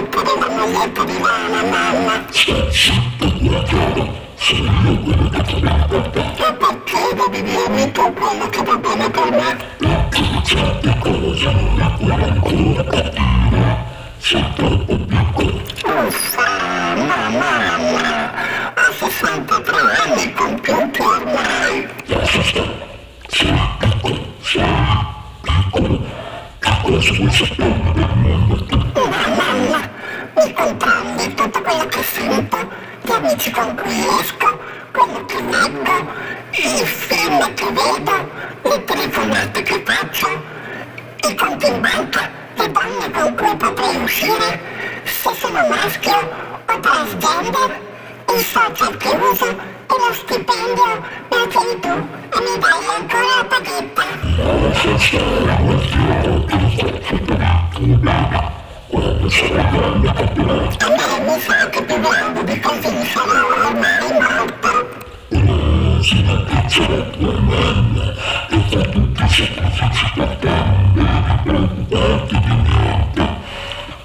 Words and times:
colpa 0.00 0.22
della 0.22 1.04
di 1.04 1.18
mano, 1.18 1.66
mamma. 1.68 2.24
Sta 2.30 2.70
sotto 2.70 3.32
la 3.50 3.64
sono 4.36 4.90
io 4.90 5.00
quello 5.00 5.28
che 5.28 5.42
ti 5.42 5.54
viene 5.60 5.86
per. 5.86 6.10
E 6.16 6.52
perché 6.54 7.02
devi 7.14 7.42
dirmi 7.42 7.92
tu 7.92 8.12
quello 8.14 8.48
che 8.48 8.62
va 8.62 8.76
bene 8.76 9.10
per 9.10 9.30
me? 9.30 9.56
Perché 9.78 10.42
certe 10.44 10.98
cose 11.00 11.52
non 11.52 11.76
la 11.76 11.90
puoi 11.98 12.10
ancora 12.10 12.84
capire. 12.84 13.88
Sei 14.18 14.52
troppo 14.54 14.96
piccolo. 14.96 15.62
Uffa, 16.06 16.94
mamma, 16.94 17.60
mamma. 17.68 18.32
A 18.74 18.92
63 18.98 19.76
anni 20.04 20.32
compiuti 20.32 21.00
ormai. 21.00 21.88
Lascia 22.06 22.42
stare. 22.42 22.88
Sei 23.28 23.58
piccolo, 23.78 24.18
sei 24.40 24.64
piccolo. 25.42 25.98
Piccolo, 26.00 26.00
piccolo 26.58 27.00
se 27.00 27.12
vuoi 27.12 27.30
sapere 27.30 27.79
comprendi 30.80 31.34
tutto 31.34 31.60
quello 31.60 31.86
che 31.86 32.02
sento, 32.02 32.56
gli 33.02 33.10
amici 33.12 33.50
con 33.50 33.76
cui 33.76 34.06
esco, 34.20 34.58
quello 34.92 35.24
che 35.26 35.40
leggo, 35.42 36.06
i 36.52 36.84
film 36.84 37.54
che 37.54 37.66
vedo, 37.66 38.30
le 38.62 38.84
telefonate 38.84 39.62
che 39.62 39.82
faccio, 39.84 40.42
i 41.28 41.34
conti 41.34 41.66
in 41.66 41.80
banca, 41.80 42.30
le 42.54 42.70
donne 42.70 43.10
con 43.10 43.36
cui 43.36 43.56
potrei 43.56 43.96
uscire, 44.02 44.60
se 45.04 45.30
sono 45.34 45.66
maschio 45.68 46.16
o 46.66 46.80
transgender, 46.80 47.80
i 48.34 48.40
social 48.40 48.96
che 48.96 49.08
uso 49.08 49.48
e 49.48 49.56
lo 49.88 50.14
stipendio, 50.14 51.04
lo 51.28 51.46
chiedi 51.48 51.80
tu 51.80 51.88
e 51.88 52.40
mi 52.40 52.58
dai 52.58 52.86
ancora 52.96 53.36
la 53.36 53.44
paghetta. 53.44 54.04
Stare, 54.98 55.56
guardiamo 55.60 56.44
che 56.44 56.56
lo 56.56 56.70
faccio 56.70 56.84
per 56.86 57.12
il 57.12 57.98
problema. 57.98 58.58
Quando 58.88 59.28
sarai 59.30 59.70
grande 59.70 60.12
capirai. 60.12 60.39
E 68.80 69.70
fa 69.70 69.88
tutti 69.88 70.10
per 70.14 70.36
te, 70.40 70.48
non 70.48 70.92
devi 70.94 71.34
preoccuparti 71.42 72.36
di 72.40 72.54
niente. 72.54 73.24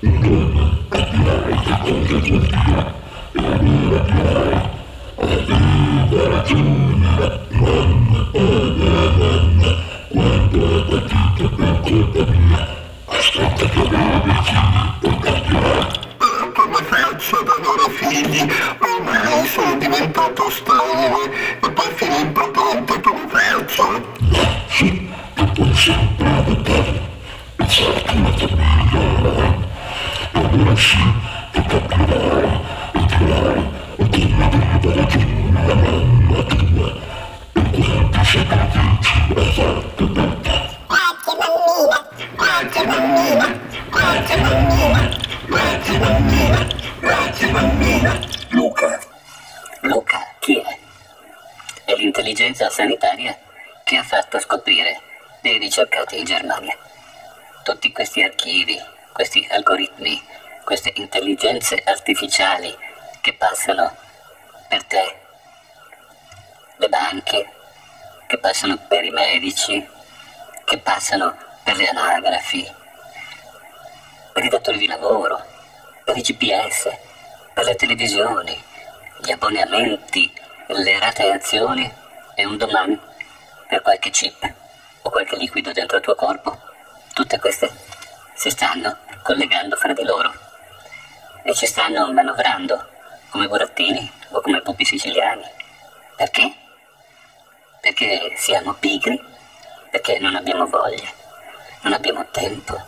Un 0.00 0.22
giorno 0.22 0.64
capirai 0.88 1.56
che 1.60 1.74
cosa 1.82 2.18
vuol 2.18 2.46
dire 2.46 3.00
e 3.32 3.44
allora 3.44 3.98
dirai 3.98 4.70
aveva 5.18 6.28
ragione 6.28 7.16
la 7.18 7.30
mamma, 7.50 8.18
povera 8.32 9.04
mamma, 9.18 9.70
quanto 10.08 10.58
ha 10.64 10.82
patito 10.88 11.44
per 11.54 11.74
colpa 11.80 12.22
mia. 12.32 12.62
Aspetta 13.06 13.64
che 13.66 13.80
avevi 13.80 14.34
figli, 14.42 14.82
poi 15.00 15.16
capirai. 15.20 16.00
Come 16.54 16.82
faccio 16.84 17.36
ad 17.38 17.48
avere 17.48 17.86
figli? 17.90 18.42
Ormai 18.78 19.46
sono 19.46 19.76
diventato 19.78 20.11
sempre 26.42 26.52
adottare 26.52 27.00
e 27.56 27.68
cerchi 27.68 28.16
una 28.16 28.32
famiglia. 28.32 29.70
Allora 30.32 30.76
sì, 30.76 30.98
che 31.52 31.62
capirai 31.66 32.60
e 32.92 33.00
dirai 33.06 33.70
che 34.10 34.22
aveva 34.40 34.94
ragione 34.94 35.66
la 35.66 35.74
mamma 35.74 36.42
tua 36.44 36.88
e 37.52 37.70
quanti 37.70 38.24
sacrifici 38.24 39.14
ha 39.34 39.42
fatto 39.52 40.04
per 40.10 40.36
te. 40.42 40.70
Grazie 42.36 42.84
bambina, 42.86 43.60
grazie 43.90 44.40
bambina, 44.40 45.08
grazie 45.46 45.98
bambina, 45.98 45.98
grazie 45.98 45.98
bambina, 45.98 46.66
grazie 47.00 47.48
bambina. 47.50 48.20
Luca. 48.50 49.00
Luca, 49.82 50.18
chi 50.38 50.58
è? 50.58 50.78
È 51.84 51.94
l'intelligenza 51.96 52.68
sanitaria 52.70 53.36
che 53.84 53.96
ha 53.96 54.02
fatto 54.02 54.38
scoprire 54.38 55.00
dei 55.42 55.58
ricercati 55.58 56.18
in 56.18 56.24
Germania. 56.24 56.76
Tutti 57.64 57.90
questi 57.92 58.22
archivi, 58.22 58.80
questi 59.12 59.46
algoritmi, 59.50 60.22
queste 60.64 60.92
intelligenze 60.94 61.82
artificiali 61.84 62.74
che 63.20 63.34
passano 63.34 63.94
per 64.68 64.84
te, 64.84 65.16
le 66.76 66.88
banche, 66.88 67.50
che 68.26 68.38
passano 68.38 68.78
per 68.86 69.04
i 69.04 69.10
medici, 69.10 69.84
che 70.64 70.78
passano 70.78 71.36
per 71.64 71.76
le 71.76 71.88
anagrafi, 71.88 72.72
per 74.32 74.44
i 74.44 74.48
datori 74.48 74.78
di 74.78 74.86
lavoro, 74.86 75.44
per 76.04 76.16
i 76.16 76.22
GPS, 76.22 76.88
per 77.52 77.64
le 77.64 77.74
televisioni, 77.74 78.62
gli 79.18 79.32
abbonamenti, 79.32 80.32
le 80.68 80.98
rateazioni 81.00 81.92
e 82.36 82.44
un 82.44 82.56
domani 82.56 82.98
per 83.66 83.82
qualche 83.82 84.10
chip 84.10 84.60
qualche 85.12 85.36
liquido 85.36 85.72
dentro 85.72 85.98
il 85.98 86.02
tuo 86.02 86.14
corpo. 86.14 86.58
Tutte 87.12 87.38
queste 87.38 87.70
si 88.34 88.48
stanno 88.48 88.96
collegando 89.22 89.76
fra 89.76 89.92
di 89.92 90.02
loro 90.02 90.32
e 91.42 91.54
ci 91.54 91.66
stanno 91.66 92.10
manovrando 92.12 92.88
come 93.28 93.46
burattini 93.46 94.10
o 94.30 94.40
come 94.40 94.62
pupi 94.62 94.86
siciliani. 94.86 95.44
Perché? 96.16 96.54
Perché 97.80 98.34
siamo 98.38 98.72
pigri, 98.72 99.22
perché 99.90 100.18
non 100.18 100.34
abbiamo 100.34 100.66
voglia, 100.66 101.10
non 101.82 101.92
abbiamo 101.92 102.26
tempo, 102.30 102.80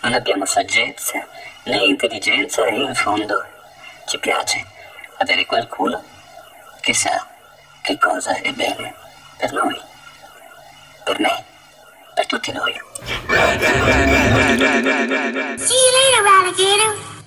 non 0.00 0.14
abbiamo 0.14 0.46
saggezza 0.46 1.26
né 1.64 1.76
intelligenza 1.84 2.64
e 2.64 2.74
in 2.74 2.94
fondo 2.94 3.44
ci 4.06 4.18
piace 4.18 4.64
avere 5.18 5.44
qualcuno 5.44 6.02
che 6.80 6.94
sa 6.94 7.26
che 7.82 7.98
cosa 7.98 8.34
è 8.40 8.52
bene 8.52 8.94
per 9.36 9.52
noi, 9.52 9.78
per 11.04 11.20
me, 11.20 11.44
per 12.16 12.26
tutti 12.26 12.50
noi. 12.50 12.72
See 15.58 15.74
you 15.74 15.90
later, 15.92 16.26
alligator. 16.26 17.06